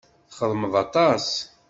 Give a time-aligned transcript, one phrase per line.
[0.29, 1.27] Txeddmeḍ aṭas.